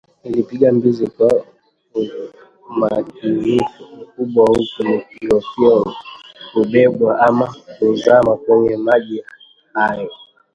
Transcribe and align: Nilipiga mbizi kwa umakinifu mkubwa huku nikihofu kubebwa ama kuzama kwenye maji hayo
Nilipiga 0.23 0.67
mbizi 0.75 1.07
kwa 1.15 1.31
umakinifu 2.69 3.81
mkubwa 3.99 4.45
huku 4.47 4.83
nikihofu 4.83 5.91
kubebwa 6.53 7.19
ama 7.27 7.55
kuzama 7.79 8.35
kwenye 8.37 8.77
maji 8.77 9.23
hayo 9.73 10.09